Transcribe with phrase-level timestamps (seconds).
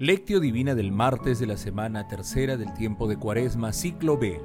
[0.00, 4.40] Lectio Divina del martes de la semana tercera del tiempo de Cuaresma, ciclo B.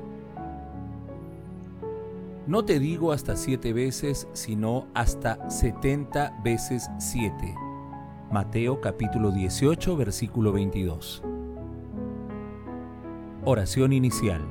[2.48, 7.54] No te digo hasta siete veces, sino hasta setenta veces siete.
[8.31, 11.22] Mateo capítulo 18, versículo 22.
[13.45, 14.42] Oración inicial.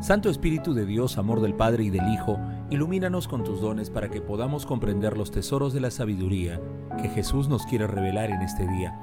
[0.00, 2.38] Santo Espíritu de Dios, amor del Padre y del Hijo,
[2.70, 6.62] ilumínanos con tus dones para que podamos comprender los tesoros de la sabiduría
[7.02, 8.98] que Jesús nos quiere revelar en este día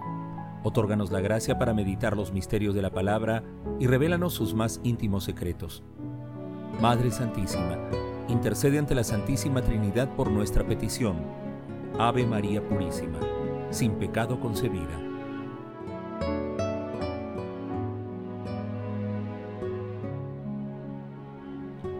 [0.64, 3.44] Otórganos la gracia para meditar los misterios de la palabra
[3.80, 5.84] y revélanos sus más íntimos secretos.
[6.82, 7.78] Madre Santísima,
[8.28, 11.18] intercede ante la Santísima Trinidad por nuestra petición.
[11.98, 13.20] Ave María Purísima,
[13.70, 15.00] sin pecado concebida.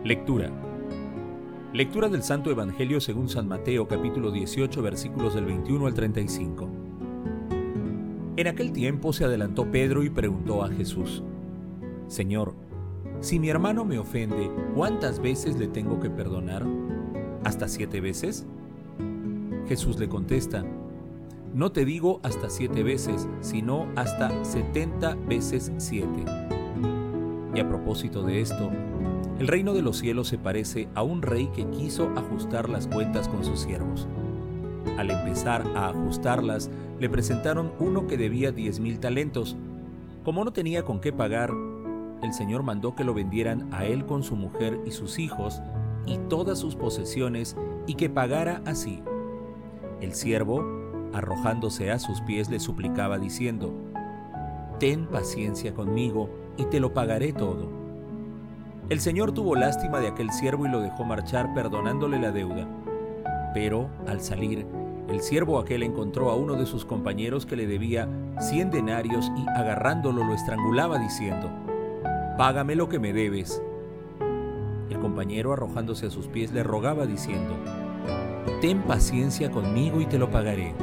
[0.04, 0.50] Lectura.
[1.72, 6.79] Lectura del Santo Evangelio según San Mateo capítulo 18 versículos del 21 al 35.
[8.40, 11.24] En aquel tiempo se adelantó Pedro y preguntó a Jesús,
[12.08, 12.56] Señor,
[13.20, 16.66] si mi hermano me ofende, ¿cuántas veces le tengo que perdonar?
[17.44, 18.48] ¿Hasta siete veces?
[19.68, 20.64] Jesús le contesta,
[21.54, 26.24] no te digo hasta siete veces, sino hasta setenta veces siete.
[27.54, 28.72] Y a propósito de esto,
[29.38, 33.28] el reino de los cielos se parece a un rey que quiso ajustar las cuentas
[33.28, 34.08] con sus siervos.
[35.00, 36.70] Al empezar a ajustarlas,
[37.00, 39.56] le presentaron uno que debía diez mil talentos.
[40.26, 41.54] Como no tenía con qué pagar,
[42.22, 45.62] el Señor mandó que lo vendieran a él con su mujer y sus hijos
[46.06, 47.56] y todas sus posesiones
[47.88, 49.02] y que pagara así.
[50.02, 50.66] El siervo,
[51.14, 53.74] arrojándose a sus pies, le suplicaba diciendo,
[54.82, 57.70] Ten paciencia conmigo y te lo pagaré todo.
[58.90, 62.68] El Señor tuvo lástima de aquel siervo y lo dejó marchar perdonándole la deuda.
[63.54, 64.68] Pero, al salir,
[65.10, 68.08] el siervo aquel encontró a uno de sus compañeros que le debía
[68.40, 71.50] cien denarios y agarrándolo lo estrangulaba diciendo,
[72.38, 73.62] Págame lo que me debes.
[74.90, 77.56] El compañero arrojándose a sus pies le rogaba diciendo,
[78.62, 80.76] Ten paciencia conmigo y te lo pagaré.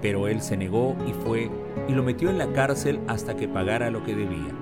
[0.00, 1.50] Pero él se negó y fue
[1.86, 4.54] y lo metió en la cárcel hasta que pagara lo que debía.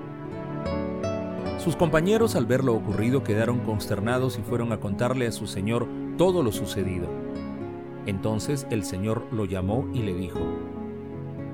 [1.57, 5.87] Sus compañeros al ver lo ocurrido quedaron consternados y fueron a contarle a su señor
[6.17, 7.07] todo lo sucedido.
[8.09, 10.39] Entonces el Señor lo llamó y le dijo,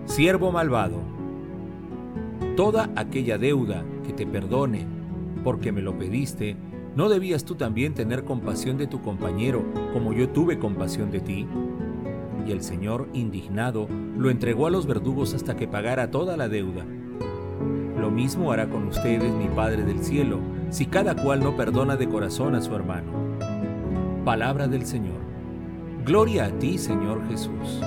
[0.06, 1.02] Siervo malvado,
[2.56, 4.88] toda aquella deuda que te perdone,
[5.44, 6.56] porque me lo pediste,
[6.96, 11.46] ¿no debías tú también tener compasión de tu compañero como yo tuve compasión de ti?
[12.48, 16.86] Y el Señor, indignado, lo entregó a los verdugos hasta que pagara toda la deuda.
[18.00, 20.40] Lo mismo hará con ustedes mi Padre del cielo,
[20.70, 23.12] si cada cual no perdona de corazón a su hermano.
[24.24, 25.25] Palabra del Señor.
[26.06, 27.82] Gloria a ti, Señor Jesús.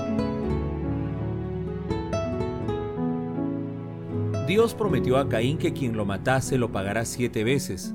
[4.49, 7.95] Dios prometió a Caín que quien lo matase lo pagará siete veces.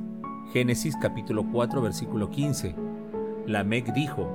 [0.53, 2.73] Génesis capítulo 4 versículo 15.
[3.47, 4.29] Lamec dijo,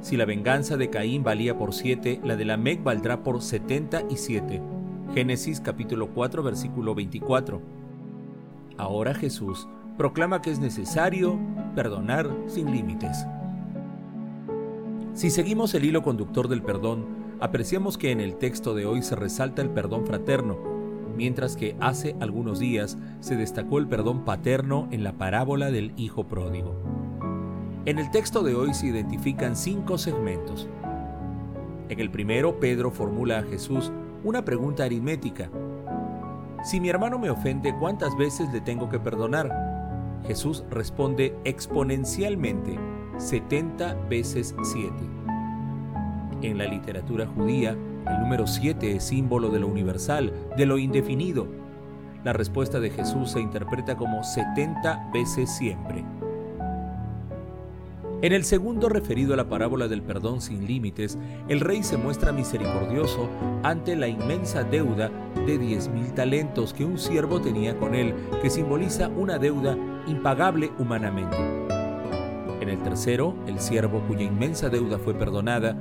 [0.00, 4.16] si la venganza de Caín valía por siete, la de Lamec valdrá por setenta y
[4.16, 4.60] siete.
[5.14, 7.62] Génesis capítulo 4 versículo 24.
[8.76, 11.38] Ahora Jesús proclama que es necesario
[11.76, 13.24] perdonar sin límites.
[15.18, 17.04] Si seguimos el hilo conductor del perdón,
[17.40, 20.56] apreciamos que en el texto de hoy se resalta el perdón fraterno,
[21.16, 26.28] mientras que hace algunos días se destacó el perdón paterno en la parábola del Hijo
[26.28, 26.72] Pródigo.
[27.84, 30.68] En el texto de hoy se identifican cinco segmentos.
[31.88, 33.90] En el primero, Pedro formula a Jesús
[34.22, 35.50] una pregunta aritmética.
[36.62, 39.50] Si mi hermano me ofende, ¿cuántas veces le tengo que perdonar?
[40.28, 42.78] Jesús responde exponencialmente
[43.18, 44.92] 70 veces 7.
[46.42, 51.48] En la literatura judía, el número 7 es símbolo de lo universal, de lo indefinido.
[52.24, 56.04] La respuesta de Jesús se interpreta como 70 veces siempre.
[58.22, 61.18] En el segundo referido a la parábola del perdón sin límites,
[61.48, 63.28] el rey se muestra misericordioso
[63.62, 65.10] ante la inmensa deuda
[65.46, 69.76] de 10.000 talentos que un siervo tenía con él, que simboliza una deuda
[70.08, 71.77] impagable humanamente.
[72.68, 75.74] En el tercero, el siervo cuya inmensa deuda fue perdonada,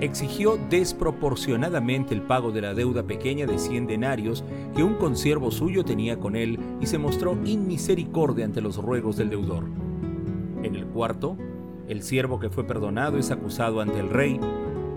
[0.00, 4.42] exigió desproporcionadamente el pago de la deuda pequeña de 100 denarios
[4.74, 9.30] que un consiervo suyo tenía con él y se mostró inmisericordia ante los ruegos del
[9.30, 9.66] deudor.
[10.64, 11.36] En el cuarto,
[11.86, 14.40] el siervo que fue perdonado es acusado ante el rey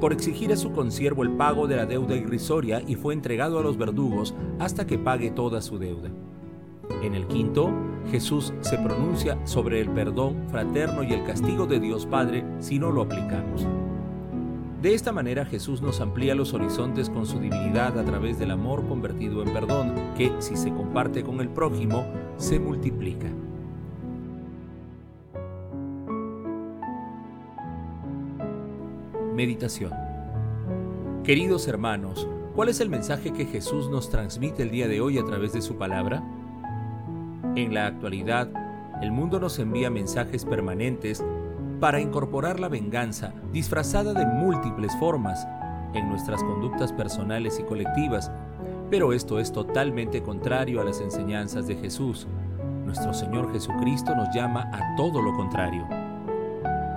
[0.02, 3.62] por exigir a su consiervo el pago de la deuda irrisoria y fue entregado a
[3.62, 6.10] los verdugos hasta que pague toda su deuda.
[7.04, 7.72] En el quinto,
[8.12, 12.92] Jesús se pronuncia sobre el perdón fraterno y el castigo de Dios Padre si no
[12.92, 13.68] lo aplicamos.
[14.82, 18.88] De esta manera Jesús nos amplía los horizontes con su divinidad a través del amor
[18.88, 22.06] convertido en perdón, que si se comparte con el prójimo,
[22.38, 23.28] se multiplica.
[29.34, 29.92] Meditación
[31.24, 35.26] Queridos hermanos, ¿cuál es el mensaje que Jesús nos transmite el día de hoy a
[35.26, 36.24] través de su palabra?
[37.58, 38.50] En la actualidad,
[39.02, 41.26] el mundo nos envía mensajes permanentes
[41.80, 45.48] para incorporar la venganza disfrazada de múltiples formas
[45.96, 48.32] en nuestras conductas personales y colectivas,
[48.92, 52.28] pero esto es totalmente contrario a las enseñanzas de Jesús.
[52.86, 55.88] Nuestro Señor Jesucristo nos llama a todo lo contrario.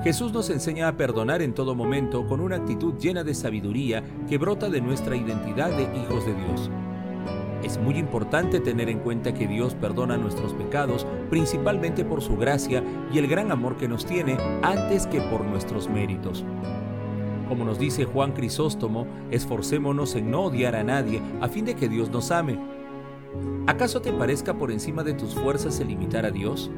[0.04, 4.36] Jesús nos enseña a perdonar en todo momento con una actitud llena de sabiduría que
[4.36, 6.70] brota de nuestra identidad de hijos de Dios.
[7.62, 12.82] Es muy importante tener en cuenta que Dios perdona nuestros pecados principalmente por su gracia
[13.12, 16.44] y el gran amor que nos tiene antes que por nuestros méritos.
[17.48, 21.88] Como nos dice Juan Crisóstomo, esforcémonos en no odiar a nadie a fin de que
[21.88, 22.58] Dios nos ame.
[23.66, 26.70] ¿Acaso te parezca por encima de tus fuerzas el imitar a Dios?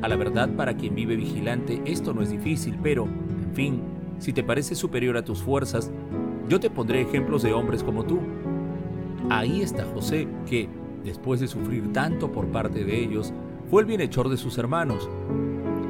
[0.00, 3.82] A la verdad, para quien vive vigilante, esto no es difícil, pero, en fin,
[4.18, 5.92] si te parece superior a tus fuerzas,
[6.48, 8.18] yo te pondré ejemplos de hombres como tú,
[9.30, 10.68] Ahí está José, que,
[11.04, 13.32] después de sufrir tanto por parte de ellos,
[13.70, 15.08] fue el bienhechor de sus hermanos.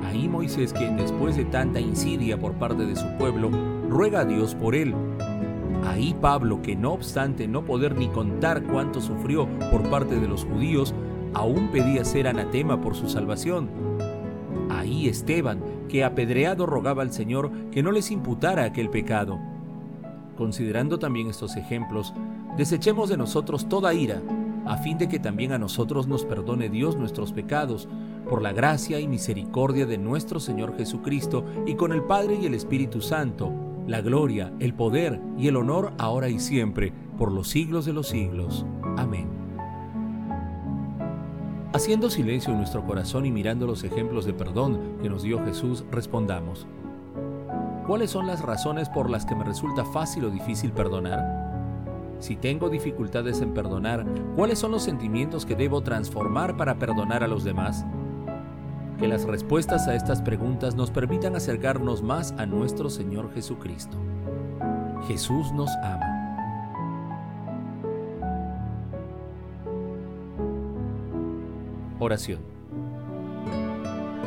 [0.05, 3.51] Ahí Moisés, que después de tanta insidia por parte de su pueblo,
[3.89, 4.95] ruega a Dios por él.
[5.85, 10.45] Ahí Pablo, que no obstante no poder ni contar cuánto sufrió por parte de los
[10.45, 10.95] judíos,
[11.35, 13.69] aún pedía ser anatema por su salvación.
[14.71, 19.39] Ahí Esteban, que apedreado rogaba al Señor que no les imputara aquel pecado.
[20.37, 22.15] Considerando también estos ejemplos,
[22.57, 24.21] Desechemos de nosotros toda ira,
[24.67, 27.89] a fin de que también a nosotros nos perdone Dios nuestros pecados,
[28.29, 32.55] por la gracia y misericordia de nuestro Señor Jesucristo, y con el Padre y el
[32.55, 33.53] Espíritu Santo,
[33.87, 38.09] la gloria, el poder y el honor ahora y siempre, por los siglos de los
[38.09, 38.67] siglos.
[38.97, 39.29] Amén.
[41.73, 45.85] Haciendo silencio en nuestro corazón y mirando los ejemplos de perdón que nos dio Jesús,
[45.91, 46.67] respondamos.
[47.87, 51.42] ¿Cuáles son las razones por las que me resulta fácil o difícil perdonar?
[52.23, 57.27] Si tengo dificultades en perdonar, ¿cuáles son los sentimientos que debo transformar para perdonar a
[57.27, 57.85] los demás?
[59.01, 63.97] Que las respuestas a estas preguntas nos permitan acercarnos más a nuestro Señor Jesucristo.
[65.09, 66.07] Jesús nos ama.
[71.99, 72.39] Oración.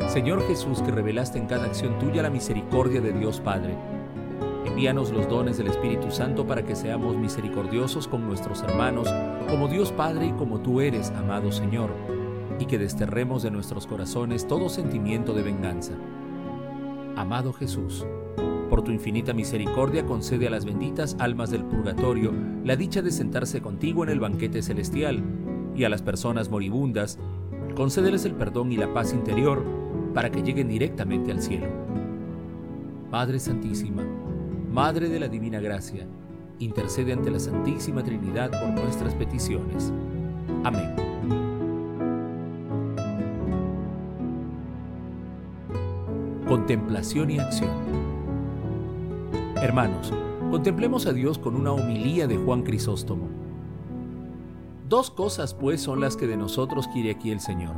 [0.08, 3.74] Señor Jesús, que revelaste en cada acción tuya la misericordia de Dios Padre,
[4.66, 9.08] Envíanos los dones del Espíritu Santo para que seamos misericordiosos con nuestros hermanos,
[9.48, 11.90] como Dios Padre y como tú eres, amado Señor,
[12.58, 15.92] y que desterremos de nuestros corazones todo sentimiento de venganza.
[17.14, 18.04] Amado Jesús,
[18.68, 22.34] por tu infinita misericordia concede a las benditas almas del purgatorio
[22.64, 25.22] la dicha de sentarse contigo en el banquete celestial,
[25.76, 27.20] y a las personas moribundas,
[27.76, 29.64] concédeles el perdón y la paz interior
[30.12, 31.68] para que lleguen directamente al cielo.
[33.10, 34.02] Padre Santísima,
[34.72, 36.06] Madre de la Divina Gracia,
[36.58, 39.92] intercede ante la Santísima Trinidad por nuestras peticiones.
[40.64, 40.94] Amén.
[46.46, 47.70] Contemplación y acción.
[49.56, 50.12] Hermanos,
[50.50, 53.28] contemplemos a Dios con una homilía de Juan Crisóstomo.
[54.88, 57.74] Dos cosas pues son las que de nosotros quiere aquí el Señor.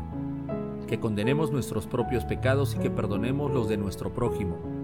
[0.86, 4.77] Que condenemos nuestros propios pecados y que perdonemos los de nuestro prójimo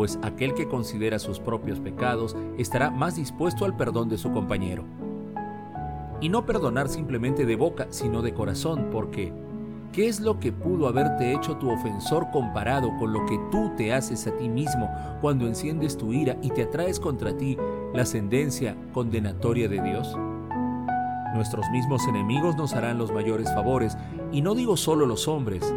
[0.00, 4.82] pues aquel que considera sus propios pecados estará más dispuesto al perdón de su compañero.
[6.22, 9.30] Y no perdonar simplemente de boca, sino de corazón, porque
[9.92, 13.92] ¿qué es lo que pudo haberte hecho tu ofensor comparado con lo que tú te
[13.92, 14.90] haces a ti mismo
[15.20, 17.58] cuando enciendes tu ira y te atraes contra ti
[17.92, 20.16] la ascendencia condenatoria de Dios?
[21.34, 23.98] Nuestros mismos enemigos nos harán los mayores favores,
[24.32, 25.74] y no digo solo los hombres.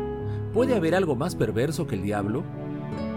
[0.53, 2.45] ¿Puede haber algo más perverso que el diablo?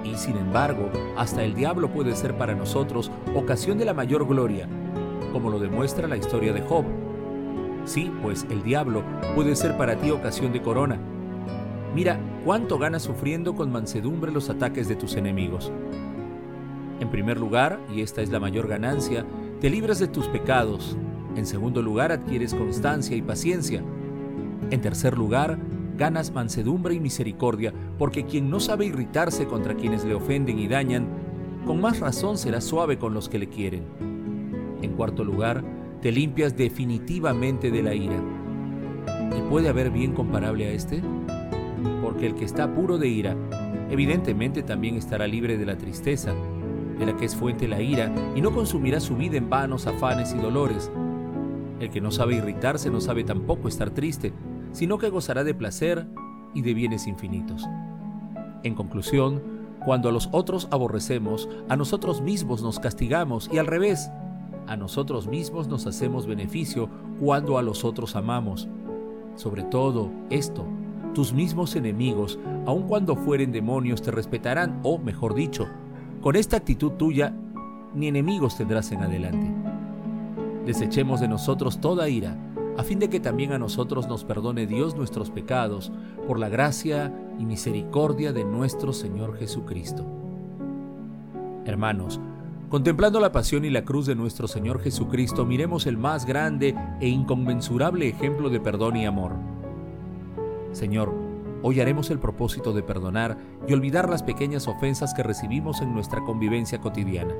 [0.07, 4.69] Y sin embargo, hasta el diablo puede ser para nosotros ocasión de la mayor gloria,
[5.33, 6.85] como lo demuestra la historia de Job.
[7.85, 9.03] Sí, pues el diablo
[9.35, 10.99] puede ser para ti ocasión de corona.
[11.95, 15.73] Mira cuánto ganas sufriendo con mansedumbre los ataques de tus enemigos.
[17.01, 19.25] En primer lugar, y esta es la mayor ganancia,
[19.61, 20.97] te libras de tus pecados.
[21.37, 23.83] En segundo lugar, adquieres constancia y paciencia.
[24.71, 25.59] En tercer lugar,
[25.97, 31.07] ganas mansedumbre y misericordia, porque quien no sabe irritarse contra quienes le ofenden y dañan,
[31.67, 33.83] con más razón será suave con los que le quieren.
[34.83, 35.65] En cuarto lugar,
[36.01, 38.21] te limpias definitivamente de la ira.
[39.37, 41.03] ¿Y puede haber bien comparable a este?
[42.03, 43.37] Porque el que está puro de ira,
[43.91, 46.35] evidentemente también estará libre de la tristeza,
[46.99, 50.35] de la que es fuente la ira, y no consumirá su vida en vanos afanes
[50.35, 50.91] y dolores.
[51.81, 54.33] El que no sabe irritarse no sabe tampoco estar triste,
[54.77, 56.07] sino que gozará de placer
[56.53, 57.67] y de bienes infinitos.
[58.63, 59.41] En conclusión,
[59.83, 64.11] cuando a los otros aborrecemos, a nosotros mismos nos castigamos y al revés,
[64.67, 68.69] a nosotros mismos nos hacemos beneficio cuando a los otros amamos.
[69.37, 70.67] Sobre todo esto,
[71.15, 75.67] tus mismos enemigos, aun cuando fueren demonios, te respetarán, o mejor dicho,
[76.21, 77.33] con esta actitud tuya,
[77.95, 79.51] ni enemigos tendrás en adelante.
[80.67, 82.37] Desechemos de nosotros toda ira,
[82.77, 85.93] a fin de que también a nosotros nos perdone Dios nuestros pecados,
[86.27, 90.05] por la gracia y misericordia de nuestro Señor Jesucristo.
[91.65, 92.21] Hermanos,
[92.69, 97.09] contemplando la pasión y la cruz de nuestro Señor Jesucristo, miremos el más grande e
[97.09, 99.33] inconmensurable ejemplo de perdón y amor.
[100.73, 101.13] Señor,
[101.63, 106.23] hoy haremos el propósito de perdonar y olvidar las pequeñas ofensas que recibimos en nuestra
[106.25, 107.35] convivencia cotidiana.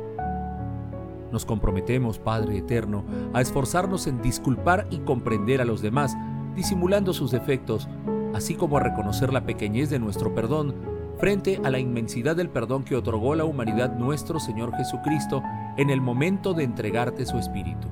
[1.37, 6.17] Nos comprometemos, Padre Eterno, a esforzarnos en disculpar y comprender a los demás,
[6.55, 7.91] disimulando sus defectos,
[8.33, 10.75] así como a reconocer la pequeñez de nuestro perdón
[11.19, 15.43] frente a la inmensidad del perdón que otorgó la humanidad nuestro Señor Jesucristo
[15.77, 17.89] en el momento de entregarte su Espíritu.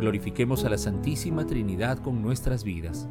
[0.00, 3.10] Glorifiquemos a la Santísima Trinidad con nuestras vidas.